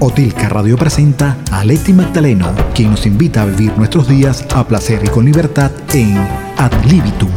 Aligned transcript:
Otilca 0.00 0.48
Radio 0.48 0.76
presenta 0.76 1.36
a 1.50 1.64
Leti 1.64 1.92
Magdaleno, 1.92 2.54
quien 2.72 2.92
nos 2.92 3.04
invita 3.04 3.42
a 3.42 3.46
vivir 3.46 3.76
nuestros 3.76 4.06
días 4.06 4.46
a 4.54 4.64
placer 4.64 5.02
y 5.04 5.08
con 5.08 5.24
libertad 5.24 5.72
en 5.92 6.16
Ad 6.56 6.72
Libitum. 6.84 7.30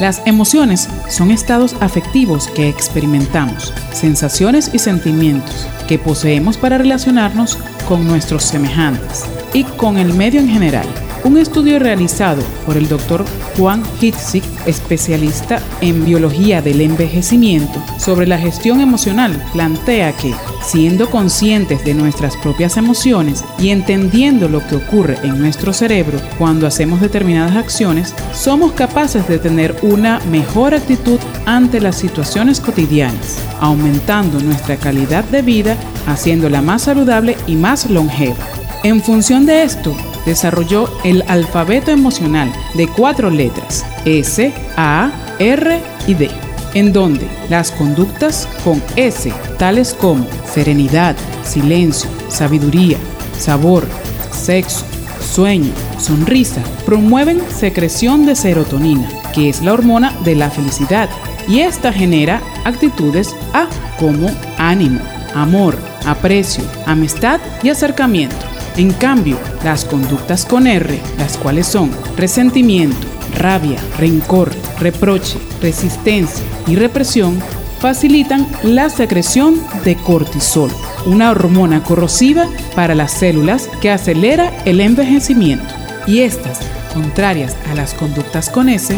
Las 0.00 0.22
emociones 0.26 0.88
son 1.08 1.32
estados 1.32 1.74
afectivos 1.80 2.46
que 2.48 2.68
experimentamos, 2.68 3.74
sensaciones 3.92 4.70
y 4.72 4.78
sentimientos 4.78 5.66
que 5.88 5.98
poseemos 5.98 6.56
para 6.56 6.78
relacionarnos 6.78 7.58
con 7.88 8.06
nuestros 8.06 8.44
semejantes 8.44 9.24
y 9.52 9.64
con 9.64 9.98
el 9.98 10.14
medio 10.14 10.40
en 10.40 10.48
general. 10.48 10.86
Un 11.22 11.36
estudio 11.36 11.78
realizado 11.78 12.42
por 12.64 12.78
el 12.78 12.88
doctor 12.88 13.26
Juan 13.56 13.82
Hitzig, 14.00 14.42
especialista 14.64 15.60
en 15.82 16.04
biología 16.06 16.62
del 16.62 16.80
envejecimiento, 16.80 17.82
sobre 17.98 18.26
la 18.26 18.38
gestión 18.38 18.80
emocional, 18.80 19.44
plantea 19.52 20.16
que, 20.16 20.34
siendo 20.62 21.10
conscientes 21.10 21.84
de 21.84 21.92
nuestras 21.92 22.38
propias 22.38 22.78
emociones 22.78 23.44
y 23.58 23.68
entendiendo 23.68 24.48
lo 24.48 24.66
que 24.66 24.76
ocurre 24.76 25.18
en 25.22 25.38
nuestro 25.38 25.74
cerebro 25.74 26.18
cuando 26.38 26.66
hacemos 26.66 27.02
determinadas 27.02 27.54
acciones, 27.54 28.14
somos 28.32 28.72
capaces 28.72 29.28
de 29.28 29.38
tener 29.38 29.76
una 29.82 30.20
mejor 30.30 30.72
actitud 30.72 31.18
ante 31.44 31.82
las 31.82 31.96
situaciones 31.96 32.60
cotidianas, 32.60 33.38
aumentando 33.60 34.40
nuestra 34.40 34.76
calidad 34.76 35.24
de 35.24 35.42
vida, 35.42 35.76
haciéndola 36.06 36.62
más 36.62 36.82
saludable 36.82 37.36
y 37.46 37.56
más 37.56 37.90
longeva. 37.90 38.59
En 38.82 39.02
función 39.02 39.44
de 39.44 39.62
esto, 39.62 39.94
desarrolló 40.24 40.88
el 41.04 41.22
alfabeto 41.28 41.90
emocional 41.90 42.50
de 42.74 42.88
cuatro 42.88 43.28
letras, 43.28 43.84
S, 44.06 44.52
A, 44.76 45.10
R 45.38 45.82
y 46.06 46.14
D, 46.14 46.30
en 46.72 46.90
donde 46.90 47.28
las 47.50 47.72
conductas 47.72 48.48
con 48.64 48.82
S, 48.96 49.30
tales 49.58 49.92
como 49.92 50.26
serenidad, 50.50 51.14
silencio, 51.44 52.08
sabiduría, 52.28 52.96
sabor, 53.38 53.86
sexo, 54.32 54.86
sueño, 55.20 55.72
sonrisa, 55.98 56.62
promueven 56.86 57.42
secreción 57.54 58.24
de 58.24 58.34
serotonina, 58.34 59.06
que 59.34 59.50
es 59.50 59.60
la 59.60 59.74
hormona 59.74 60.12
de 60.24 60.36
la 60.36 60.48
felicidad, 60.48 61.10
y 61.46 61.60
esta 61.60 61.92
genera 61.92 62.40
actitudes 62.64 63.34
A 63.52 63.66
como 63.98 64.30
ánimo, 64.56 65.00
amor, 65.34 65.76
aprecio, 66.06 66.64
amistad 66.86 67.40
y 67.62 67.68
acercamiento. 67.68 68.36
En 68.76 68.92
cambio, 68.92 69.38
las 69.64 69.84
conductas 69.84 70.44
con 70.44 70.66
R, 70.66 70.98
las 71.18 71.36
cuales 71.36 71.66
son 71.66 71.90
resentimiento, 72.16 73.06
rabia, 73.36 73.78
rencor, 73.98 74.50
reproche, 74.78 75.38
resistencia 75.60 76.44
y 76.66 76.76
represión, 76.76 77.38
facilitan 77.80 78.46
la 78.62 78.90
secreción 78.90 79.60
de 79.84 79.96
cortisol, 79.96 80.70
una 81.06 81.30
hormona 81.30 81.82
corrosiva 81.82 82.46
para 82.74 82.94
las 82.94 83.12
células 83.12 83.68
que 83.80 83.90
acelera 83.90 84.52
el 84.64 84.80
envejecimiento. 84.80 85.74
Y 86.06 86.20
estas, 86.20 86.60
contrarias 86.92 87.56
a 87.70 87.74
las 87.74 87.94
conductas 87.94 88.50
con 88.50 88.68
S, 88.68 88.96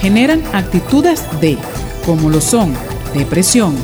generan 0.00 0.42
actitudes 0.52 1.22
de, 1.40 1.56
como 2.04 2.28
lo 2.28 2.40
son 2.40 2.74
depresión, 3.14 3.74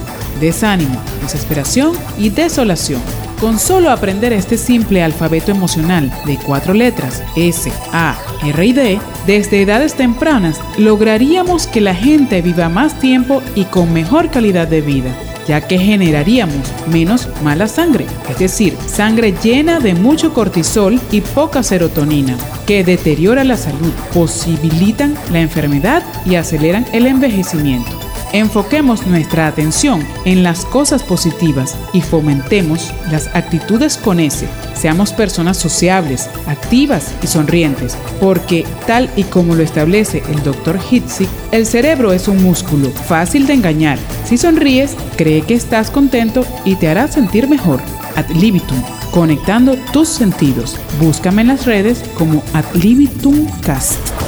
desánimo, 0.41 1.01
desesperación 1.23 1.93
y 2.19 2.31
desolación. 2.31 3.01
Con 3.41 3.59
solo 3.59 3.91
aprender 3.91 4.35
este 4.35 4.59
simple 4.59 5.03
alfabeto 5.03 5.51
emocional 5.51 6.13
de 6.27 6.37
cuatro 6.37 6.75
letras, 6.75 7.23
S, 7.37 7.73
A, 7.91 8.15
R 8.45 8.67
y 8.67 8.73
D, 8.75 9.01
desde 9.27 9.63
edades 9.63 9.95
tempranas, 9.95 10.61
lograríamos 10.77 11.67
que 11.67 11.81
la 11.81 11.95
gente 11.95 12.43
viva 12.43 12.69
más 12.69 12.99
tiempo 13.01 13.41
y 13.55 13.65
con 13.65 13.95
mejor 13.95 14.31
calidad 14.31 14.69
de 14.69 14.83
vida, 14.83 15.15
ya 15.49 15.67
que 15.67 15.79
generaríamos 15.79 16.71
menos 16.87 17.31
mala 17.43 17.67
sangre, 17.67 18.05
es 18.29 18.39
decir, 18.39 18.77
sangre 18.87 19.35
llena 19.43 19.81
de 19.81 19.95
mucho 19.95 20.35
cortisol 20.35 21.01
y 21.11 21.23
poca 21.23 21.63
serotonina, 21.63 22.37
que 22.67 22.85
deteriora 22.85 23.43
la 23.43 23.57
salud, 23.57 23.93
posibilitan 24.13 25.15
la 25.33 25.41
enfermedad 25.41 26.03
y 26.27 26.35
aceleran 26.35 26.85
el 26.93 27.07
envejecimiento. 27.07 28.00
Enfoquemos 28.33 29.07
nuestra 29.09 29.49
atención 29.49 30.07
en 30.25 30.45
las 30.45 30.65
cosas 30.65 31.03
positivas 31.03 31.77
y 31.93 32.01
fomentemos 32.01 32.93
las 33.11 33.27
actitudes 33.35 33.97
con 33.97 34.21
S. 34.21 34.47
Seamos 34.75 35.13
personas 35.13 35.57
sociables, 35.57 36.31
activas 36.47 37.13
y 37.25 37.27
sonrientes, 37.27 37.97
porque 38.21 38.65
tal 38.87 39.11
y 39.17 39.25
como 39.25 39.57
lo 39.57 39.65
establece 39.65 40.23
el 40.29 40.43
Dr. 40.45 40.79
Hitzig, 40.91 41.29
el 41.51 41.67
cerebro 41.67 42.13
es 42.13 42.29
un 42.29 42.41
músculo 42.41 42.91
fácil 42.91 43.49
de 43.49 43.55
engañar. 43.55 43.99
Si 44.25 44.39
sonríes, 44.39 44.97
cree 45.17 45.43
que 45.43 45.55
estás 45.55 45.91
contento 45.91 46.47
y 46.65 46.77
te 46.77 46.89
hará 46.89 47.09
sentir 47.09 47.49
mejor. 47.49 47.81
Ad 48.15 48.29
libitum, 48.31 48.81
conectando 49.11 49.77
tus 49.93 50.09
sentidos. 50.09 50.77
Búscame 51.01 51.43
en 51.43 51.49
las 51.49 51.67
redes 51.67 52.05
como 52.17 52.45
Ad 52.55 52.65
libitum 52.75 53.47
cast. 53.63 54.20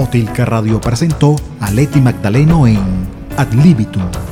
Otilca 0.00 0.44
Radio 0.44 0.80
presentó 0.80 1.34
a 1.58 1.72
Leti 1.72 2.00
Magdaleno 2.00 2.68
en 2.68 2.78
Ad 3.36 3.52
Libitum. 3.52 4.27